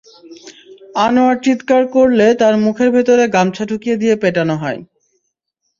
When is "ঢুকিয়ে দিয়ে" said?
3.65-4.15